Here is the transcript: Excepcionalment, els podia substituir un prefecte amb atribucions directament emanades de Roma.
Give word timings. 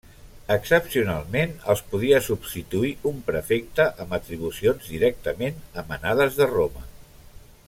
Excepcionalment, 0.53 1.53
els 1.73 1.83
podia 1.91 2.21
substituir 2.29 2.91
un 3.11 3.21
prefecte 3.29 3.87
amb 4.07 4.19
atribucions 4.21 4.91
directament 4.97 5.65
emanades 5.85 6.41
de 6.43 6.53
Roma. 6.59 6.87